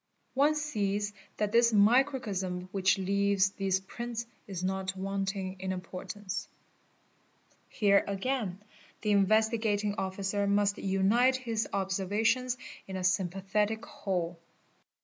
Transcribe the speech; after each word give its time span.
One 0.33 0.55
sees 0.55 1.13
that" 1.37 1.51
this 1.51 1.71
microcosm 1.71 2.69
which 2.71 2.97
leaves 2.97 3.51
these 3.51 3.79
prints 3.79 4.25
is 4.47 4.63
not 4.63 4.95
wanting 4.97 5.57
in 5.59 5.71
importance. 5.71 6.47
Here, 7.69 8.03
again, 8.07 8.63
the 9.01 9.11
Investigating 9.11 9.93
Officer 9.99 10.43
ust 10.59 10.79
unite 10.79 11.35
his 11.35 11.67
observations 11.71 12.57
in 12.87 12.95
a 12.97 13.03
5 13.03 13.29
mpathetic 13.29 13.85
whole. 13.85 14.39